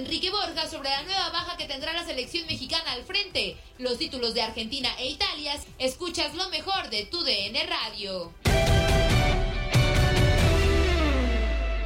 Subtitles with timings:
[0.00, 4.32] Enrique Borja sobre la nueva baja que tendrá la selección mexicana al frente, los títulos
[4.32, 5.52] de Argentina e Italia.
[5.78, 8.32] Escuchas lo mejor de tu DN Radio.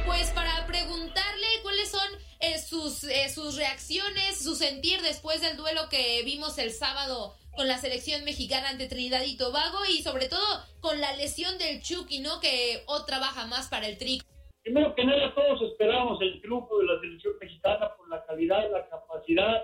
[0.05, 2.07] Pues para preguntarle cuáles son
[2.39, 7.67] eh, sus, eh, sus reacciones, su sentir después del duelo que vimos el sábado con
[7.67, 12.19] la selección mexicana ante Trinidad y Tobago y sobre todo con la lesión del Chucky,
[12.19, 12.39] ¿no?
[12.39, 14.21] Que otra baja más para el Tri.
[14.65, 18.89] Primero que nada, todos esperábamos el triunfo de la selección mexicana por la calidad, la
[18.89, 19.61] capacidad,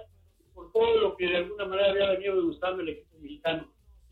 [0.53, 3.67] por todo lo que de alguna manera había venido degustando el equipo mexicano.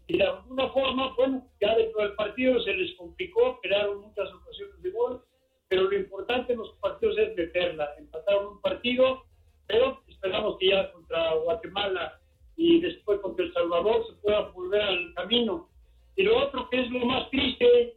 [0.07, 4.81] Y de alguna forma, bueno, ya dentro del partido se les complicó, crearon muchas ocasiones
[4.81, 5.23] de gol,
[5.67, 7.94] pero lo importante en los partidos es meterla.
[8.00, 9.25] Empataron un partido,
[9.67, 12.19] pero esperamos que ya contra Guatemala
[12.56, 15.69] y después contra El Salvador se pueda volver al camino.
[16.16, 17.95] Y lo otro que es lo más triste,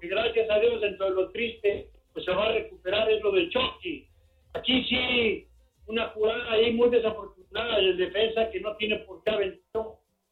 [0.00, 3.32] que gracias a Dios dentro de lo triste, pues se va a recuperar es lo
[3.32, 4.08] del Chucky.
[4.54, 5.46] Aquí sí,
[5.86, 9.82] una jugada ahí muy desafortunada del defensa que no tiene por qué aventar a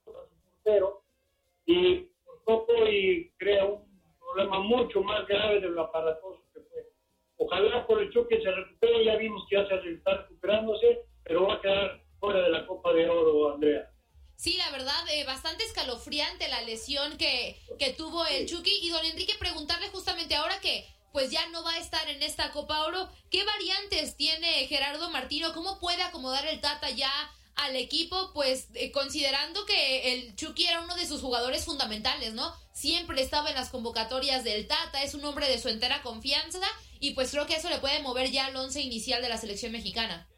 [0.05, 0.13] su
[0.65, 1.03] portero
[1.67, 3.83] y por poco y crea un
[4.19, 6.87] problema mucho más grave de lo aparatoso que fue.
[7.39, 11.55] Ojalá por el choque se recupere, ya vimos que ya se está recuperándose, pero va
[11.55, 13.91] a quedar fuera de la Copa de Oro, Andrea.
[14.37, 18.71] Sí, la verdad, eh, bastante escalofriante la lesión que, que tuvo el Chucky.
[18.83, 22.51] Y don Enrique, preguntarle justamente ahora que pues ya no va a estar en esta
[22.53, 23.09] Copa Oro.
[23.31, 25.53] ¿Qué variantes tiene Gerardo Martino?
[25.55, 27.11] ¿Cómo puede acomodar el Tata ya
[27.57, 28.31] al equipo?
[28.33, 32.53] Pues eh, considerando que el Chucky era uno de sus jugadores fundamentales, ¿no?
[32.73, 36.67] Siempre estaba en las convocatorias del Tata, es un hombre de su entera confianza
[37.01, 39.73] y pues creo que eso le puede mover ya al once inicial de la selección
[39.73, 40.29] mexicana.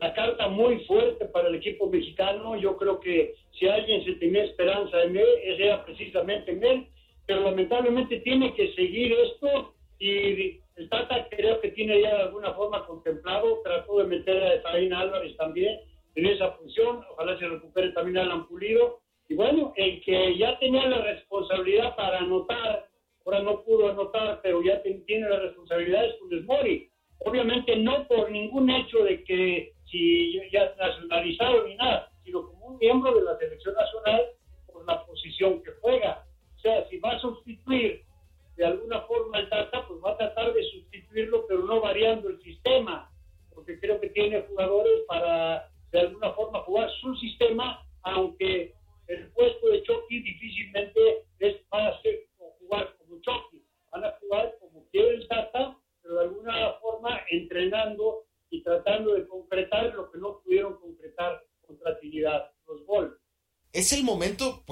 [0.00, 2.56] La carta muy fuerte para el equipo mexicano.
[2.60, 6.88] Yo creo que si alguien se tenía esperanza en él, era precisamente en él.
[7.26, 12.52] Pero lamentablemente tiene que seguir esto y el Tata creo que tiene ya de alguna
[12.52, 15.80] forma contemplado, trató de meter a Efraín Álvarez también
[16.14, 20.86] en esa función, ojalá se recupere también Alan Pulido, y bueno, el que ya tenía
[20.86, 22.86] la responsabilidad para anotar,
[23.24, 28.30] ahora no pudo anotar, pero ya tiene la responsabilidad es Funes Mori, obviamente no por
[28.30, 33.36] ningún hecho de que si ya nacionalizado ni nada, sino como un miembro de la
[33.38, 34.25] selección nacional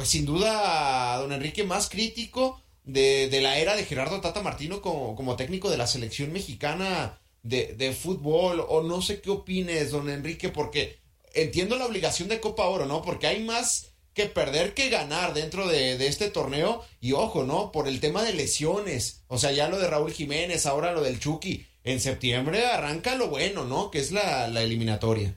[0.05, 4.83] pues sin duda, don Enrique, más crítico de, de la era de Gerardo Tata Martino
[4.83, 9.93] como, como técnico de la selección mexicana de, de, fútbol, o no sé qué opines,
[9.93, 10.99] don Enrique, porque
[11.33, 13.01] entiendo la obligación de Copa Oro, ¿no?
[13.01, 16.83] Porque hay más que perder que ganar dentro de, este torneo.
[17.01, 17.73] Y ojo, ¿no?
[17.73, 19.25] Por el tema de lesiones.
[19.29, 21.65] O sea, ya lo de Raúl Jiménez, ahora lo del Chucky.
[21.83, 23.91] En septiembre arranca lo bueno, ¿no?
[23.91, 25.35] Que es la, eliminatoria.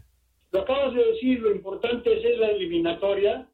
[0.52, 3.50] Lo acabas de decir, lo importante es, la eliminatoria,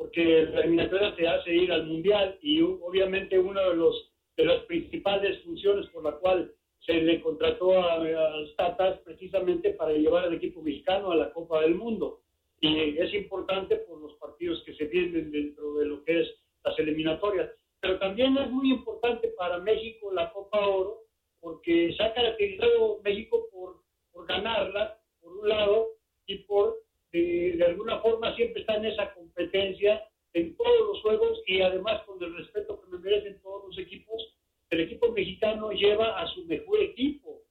[0.00, 4.64] porque la eliminatoria te hace ir al Mundial y obviamente una de, los, de las
[4.64, 10.32] principales funciones por la cual se le contrató a, a Tatas precisamente para llevar al
[10.32, 12.22] equipo mexicano a la Copa del Mundo
[12.60, 16.28] y es importante por los partidos que se vienen dentro de lo que es
[16.64, 17.50] las eliminatorias.
[17.80, 21.02] Pero también es muy importante para México la Copa Oro,
[21.40, 23.82] porque se ha caracterizado México por,
[24.12, 25.88] por ganarla, por un lado,
[26.26, 26.78] y por,
[27.12, 30.02] de, de alguna forma, siempre está en esa competencia
[30.32, 34.36] en todos los juegos y además con el respeto que me merecen todos los equipos,
[34.70, 37.42] el equipo mexicano lleva a su mejor equipo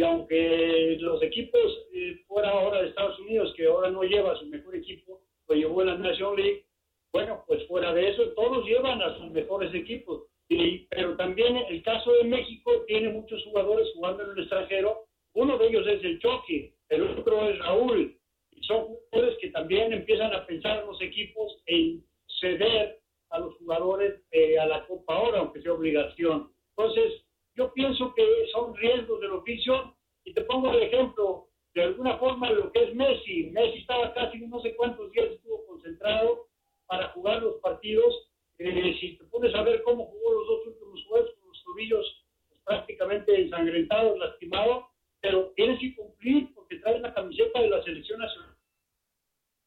[0.00, 1.60] y aunque los equipos
[1.92, 5.82] eh, fuera ahora de Estados Unidos, que ahora no lleva su mejor equipo, lo llevó
[5.82, 6.64] en la National League,
[7.12, 10.22] bueno, pues fuera de eso, todos llevan a sus mejores equipos.
[10.48, 15.04] Y, pero también el caso de México tiene muchos jugadores jugando en el extranjero.
[15.34, 18.16] Uno de ellos es el Chucky, el otro es Raúl.
[18.52, 22.04] Y son jugadores que también empiezan a pensar en los equipos en
[22.40, 22.98] ceder
[23.30, 26.50] a los jugadores eh, a la Copa ahora, aunque sea obligación.
[26.76, 27.24] Entonces,
[27.54, 29.94] yo pienso que son riesgos del oficio
[30.24, 33.50] y te pongo el ejemplo, de alguna forma lo que es Messi.
[33.52, 36.48] Messi estaba casi no sé cuántos días estuvo concentrado
[36.88, 38.28] para jugar los partidos.
[38.58, 42.26] Eh, si te pones a ver cómo jugó los dos últimos juegos, con los tobillos
[42.48, 44.86] pues, prácticamente ensangrentados, lastimados,
[45.20, 48.49] pero tienes que cumplir porque traes la camiseta de la selección nacional.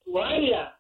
[0.06, 0.78] Tu área.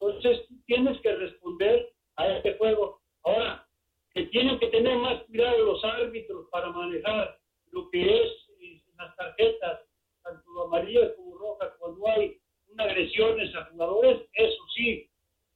[0.00, 3.00] Entonces tienes que responder a este juego.
[3.22, 3.66] Ahora,
[4.14, 7.38] que tienen que tener más cuidado los árbitros para manejar
[7.72, 8.30] lo que es
[8.60, 9.80] eh, las tarjetas,
[10.22, 12.38] tanto amarillas como rojas, cuando hay
[12.78, 15.08] agresiones a jugadores, eso sí,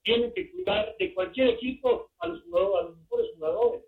[0.03, 3.81] tienen que cuidar de cualquier equipo a los, jugadores, a los mejores jugadores.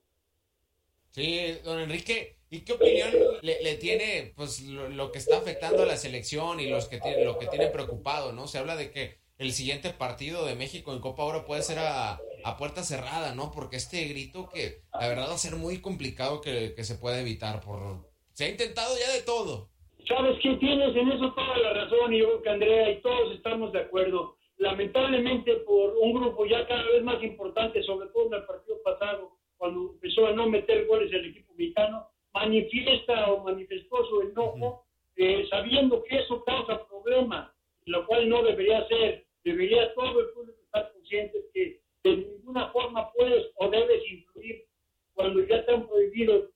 [1.11, 3.11] Sí, don Enrique, ¿y qué opinión
[3.41, 7.39] le, tiene pues lo, que está afectando a la selección y los que tiene, lo
[7.39, 8.45] que tiene preocupado, ¿no?
[8.45, 12.19] Se habla de que el siguiente partido de México en Copa Oro puede ser a,
[12.59, 13.51] puerta cerrada, ¿no?
[13.51, 17.61] Porque este grito que la verdad va a ser muy complicado que, se pueda evitar.
[17.61, 17.79] por
[18.33, 19.69] Se ha intentado ya de todo.
[20.07, 23.71] Sabes que tienes en eso toda la razón, y yo que Andrea, y todos estamos
[23.71, 24.35] de acuerdo.
[24.57, 29.37] Lamentablemente por un grupo ya cada vez más importante, sobre todo en el partido pasado,
[29.57, 34.85] cuando empezó a no meter goles el equipo mexicano, manifiesta o manifestó su enojo,
[35.17, 37.51] eh, sabiendo que eso causa problemas,
[37.85, 39.25] lo cual no debería ser.
[39.43, 44.65] Debería todo el público estar consciente que de ninguna forma puedes o debes influir
[45.13, 46.49] cuando ya te han prohibido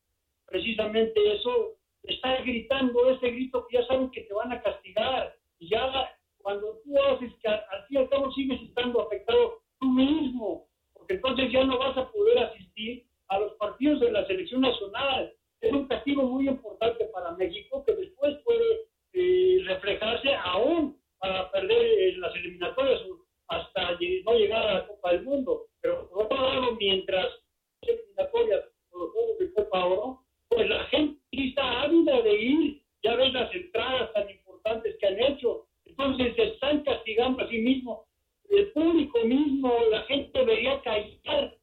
[0.48, 5.36] precisamente eso, estar gritando ese grito que ya saben que te van a castigar.
[5.60, 9.88] Y ya cuando tú haces que al fin y al cabo sigues estando afectado tú
[9.88, 14.62] mismo, porque entonces ya no vas a poder asistir a los partidos de la selección
[14.62, 15.34] nacional.
[15.62, 18.82] Es un castigo muy importante para México que después puede
[19.14, 23.02] eh, reflejarse aún para perder en las eliminatorias
[23.48, 23.92] hasta
[24.24, 25.68] no llegar a la Copa del Mundo.
[25.82, 27.26] Pero por otro lado, mientras
[27.82, 32.82] las eliminatorias por los Juegos de Copa Oro, pues la gente está ávida de ir.
[33.04, 35.68] Ya ves las entradas tan importantes que han hecho.
[35.86, 38.00] Entonces se están castigando a sí mismos.
[38.50, 41.58] El público mismo, la gente debería callar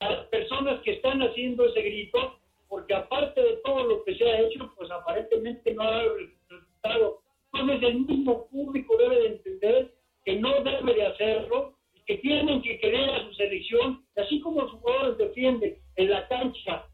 [0.00, 4.24] a las personas que están haciendo ese grito, porque aparte de todo lo que se
[4.24, 9.94] ha hecho, pues aparentemente no ha dado resultado entonces el mismo público debe de entender
[10.24, 11.74] que no debe de hacerlo
[12.06, 16.86] que tienen que querer a su selección, así como los jugadores defienden en la cancha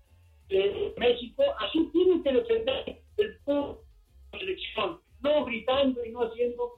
[0.49, 3.85] de México, así tienen que defender el público
[4.33, 6.73] de la selección, no gritando y no haciendo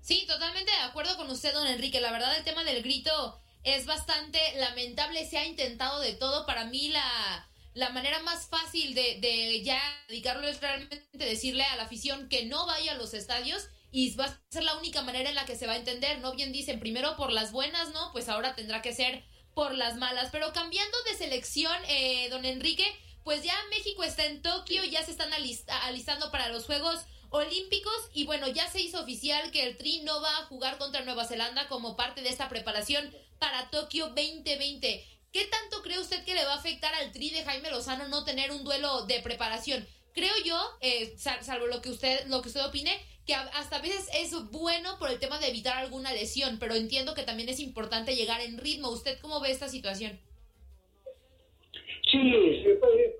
[0.00, 2.00] Sí, totalmente de acuerdo con usted, don Enrique.
[2.00, 5.26] La verdad, el tema del grito es bastante lamentable.
[5.26, 6.46] Se ha intentado de todo.
[6.46, 11.76] Para mí, la, la manera más fácil de, de ya dedicarlo es realmente decirle a
[11.76, 15.28] la afición que no vaya a los estadios y va a ser la única manera
[15.28, 16.20] en la que se va a entender.
[16.20, 18.12] No bien dicen primero por las buenas, ¿no?
[18.12, 19.24] Pues ahora tendrá que ser
[19.54, 20.28] por las malas.
[20.30, 22.86] Pero cambiando de selección, eh, don Enrique,
[23.24, 28.24] pues ya México está en Tokio, ya se están alistando para los Juegos Olímpicos y
[28.24, 31.68] bueno, ya se hizo oficial que el Tri no va a jugar contra Nueva Zelanda
[31.68, 35.04] como parte de esta preparación para Tokio 2020.
[35.32, 38.24] ¿Qué tanto cree usted que le va a afectar al tri de Jaime Lozano no
[38.24, 39.86] tener un duelo de preparación?
[40.14, 44.08] Creo yo, eh, salvo lo que usted lo que usted opine, que hasta a veces
[44.14, 48.16] es bueno por el tema de evitar alguna lesión, pero entiendo que también es importante
[48.16, 48.88] llegar en ritmo.
[48.88, 50.18] ¿Usted cómo ve esta situación?
[52.06, 52.32] Sí,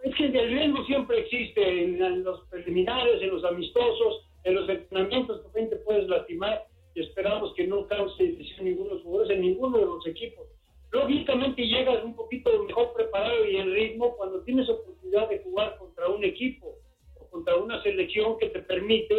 [0.04, 5.42] es que el riesgo siempre existe en, los preliminares, en los amistosos, en los entrenamientos,
[5.42, 6.64] también te puedes lastimar.
[6.94, 10.46] y esperamos que no cause decisión ninguno de los jugadores en ninguno de los equipos.
[10.92, 16.08] Lógicamente llegas un poquito mejor preparado y en ritmo cuando tienes oportunidad de jugar contra
[16.08, 16.78] un equipo
[17.20, 19.14] o contra una selección que te permite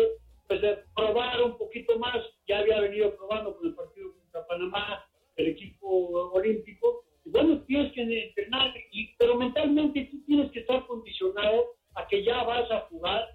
[0.47, 0.61] pues,
[0.95, 2.17] probar un poquito más.
[2.47, 5.05] Ya había venido probando con el partido contra Panamá,
[5.35, 5.87] el equipo
[6.31, 7.03] olímpico.
[7.31, 11.65] Bueno, tienes que entrenar, y, pero mentalmente tú tienes que estar condicionado
[11.95, 13.25] a que ya vas a jugar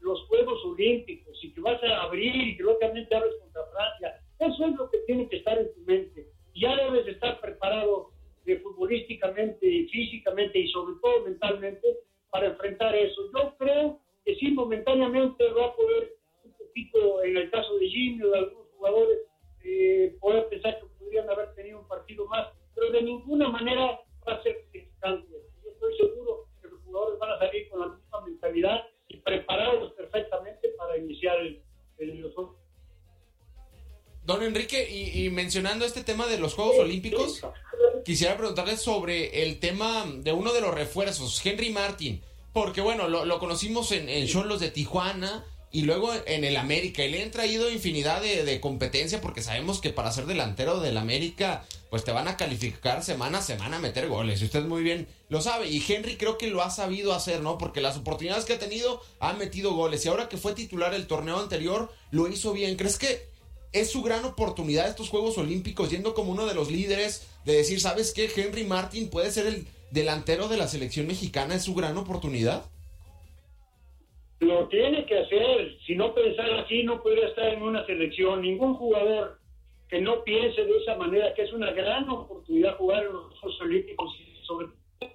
[0.00, 4.20] los Juegos Olímpicos y que vas a abrir y que lógicamente abres contra Francia.
[4.40, 6.26] Eso es lo que tiene que estar en tu mente.
[6.54, 8.10] Ya debes estar preparado
[8.62, 11.86] futbolísticamente, físicamente y sobre todo mentalmente
[12.30, 13.22] para enfrentar eso.
[13.36, 16.01] Yo creo que sí, momentáneamente va a poder,
[35.52, 37.42] mencionando este tema de los Juegos Olímpicos,
[38.06, 42.22] quisiera preguntarle sobre el tema de uno de los refuerzos, Henry Martin,
[42.54, 47.04] porque bueno, lo, conocimos en, en Cholos de Tijuana, y luego en el América.
[47.04, 51.64] Y le han traído infinidad de, competencia porque sabemos que para ser delantero del América,
[51.90, 54.42] pues te van a calificar semana a semana a meter goles.
[54.42, 55.68] Y usted muy bien lo sabe.
[55.68, 57.56] Y Henry creo que lo ha sabido hacer, ¿no?
[57.56, 60.04] Porque las oportunidades que ha tenido, ha metido goles.
[60.04, 62.76] Y ahora que fue titular el torneo anterior, lo hizo bien.
[62.76, 63.31] ¿Crees que
[63.72, 67.80] es su gran oportunidad estos Juegos Olímpicos, yendo como uno de los líderes de decir,
[67.80, 68.28] ¿sabes qué?
[68.34, 71.54] Henry Martin puede ser el delantero de la selección mexicana.
[71.54, 72.64] ¿Es su gran oportunidad?
[74.40, 75.78] Lo tiene que hacer.
[75.86, 78.42] Si no pensara así, no podría estar en una selección.
[78.42, 79.38] Ningún jugador
[79.88, 83.60] que no piense de esa manera, que es una gran oportunidad jugar en los Juegos
[83.60, 84.66] Olímpicos y sobre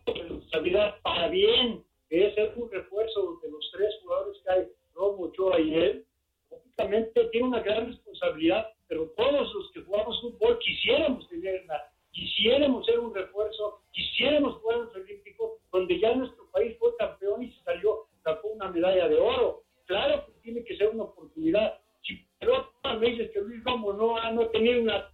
[0.05, 5.59] todo responsabilidad para bien, es un refuerzo de los tres jugadores que hay, Romo, Ochoa
[5.59, 6.05] y él,
[7.31, 13.13] tiene una gran responsabilidad, pero todos los que jugamos fútbol quisiéramos tenerla, quisiéramos ser un
[13.13, 18.05] refuerzo, quisiéramos jugar en los Olímpicos, donde ya nuestro país fue campeón y se salió
[18.23, 19.63] sacó una medalla de oro.
[19.85, 21.79] Claro que tiene que ser una oportunidad.
[22.03, 25.06] Si pero me dices que Luis Romo no ha, no tenido una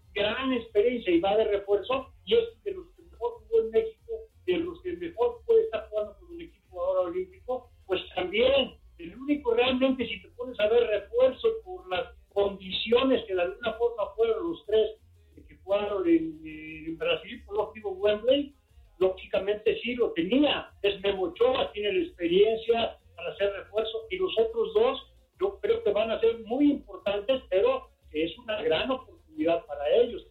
[24.13, 24.99] y los otros dos
[25.39, 30.21] yo creo que van a ser muy importantes, pero es una gran oportunidad para ellos.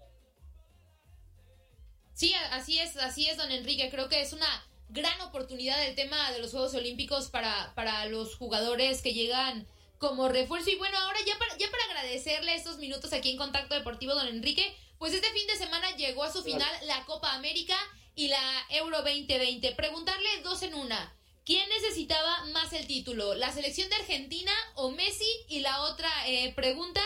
[2.15, 3.91] Sí, así es, así es, don Enrique.
[3.91, 4.47] Creo que es una
[4.89, 9.67] gran oportunidad el tema de los Juegos Olímpicos para, para los jugadores que llegan
[9.99, 10.71] como refuerzo.
[10.71, 14.29] Y bueno, ahora ya para, ya para agradecerle estos minutos aquí en Contacto Deportivo, don
[14.29, 14.65] Enrique,
[14.99, 17.77] pues este fin de semana llegó a su final la Copa América
[18.15, 19.73] y la Euro 2020.
[19.73, 21.13] Preguntarle dos en una.
[21.45, 23.35] ¿Quién necesitaba más el título?
[23.35, 25.27] ¿La selección de Argentina o Messi?
[25.49, 27.01] Y la otra eh, pregunta,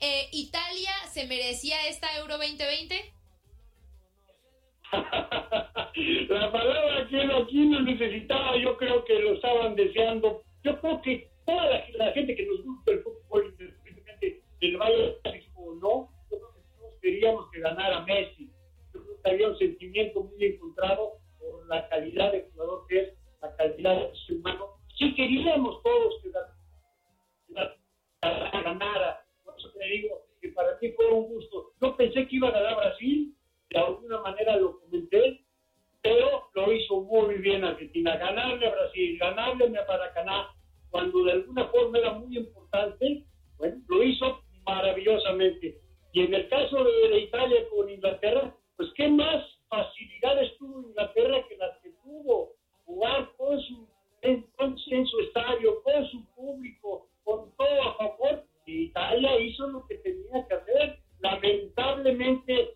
[0.00, 2.94] eh, ¿Italia se merecía esta Euro 2020?
[6.30, 10.42] la palabra que aquí no necesitaba, yo creo que lo estaban deseando.
[10.62, 15.18] Yo creo que toda la, gente que nos gusta el fútbol, independientemente del Valle
[15.56, 18.50] o no, yo creo que todos queríamos que ganara Messi.
[18.94, 23.23] Yo creo que había un sentimiento muy encontrado por la calidad de jugador que es
[23.44, 24.70] la calidad de ser humano.
[24.96, 26.30] Si queríamos todos que
[27.50, 27.70] la,
[28.62, 31.72] ganara, por eso te digo que para ti fue un gusto.
[31.80, 33.34] Yo pensé que iba a ganar Brasil,
[33.70, 35.40] de alguna manera lo comenté,
[36.02, 38.16] pero lo hizo muy bien Argentina.
[38.16, 40.48] Ganarle a Brasil, ganarle a Paracaná,
[40.90, 43.23] cuando de alguna forma era muy importante,
[62.14, 62.73] Lamentablemente,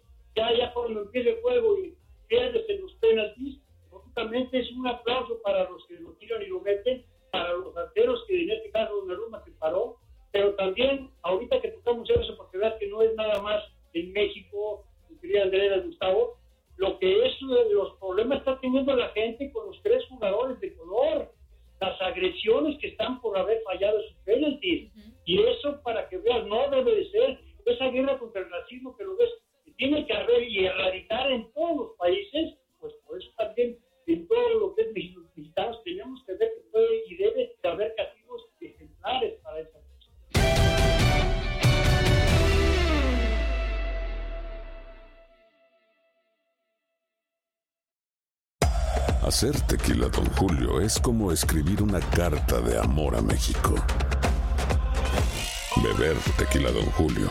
[29.79, 34.59] tiene que haber y erradicar en todos los países, pues por eso también en todo
[34.59, 39.61] lo que es mexicanos tenemos que ver que puede y debe haber castigos ejemplares para
[39.61, 39.89] esas
[49.23, 53.75] Hacer tequila, don Julio, es como escribir una carta de amor a México.
[55.83, 57.31] Beber tequila, don Julio